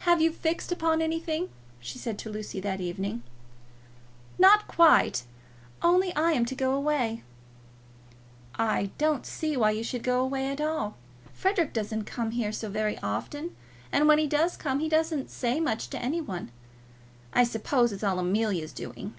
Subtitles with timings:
[0.00, 1.48] "Have you fixed upon anything?"
[1.80, 3.22] she said to Lucy that evening.
[4.38, 5.24] "Not quite;
[5.80, 7.22] only I am to go away."
[8.56, 10.98] "I don't see why you should go away at all.
[11.32, 13.56] Frederic doesn't come here so very often,
[13.90, 16.50] and when he does come he doesn't say much to any one.
[17.32, 19.14] I suppose it's all Amelia's doing."